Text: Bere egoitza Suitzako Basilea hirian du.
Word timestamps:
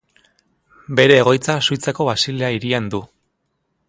Bere 0.99 1.17
egoitza 1.23 1.57
Suitzako 1.67 2.07
Basilea 2.09 2.49
hirian 2.57 2.89
du. 2.95 3.03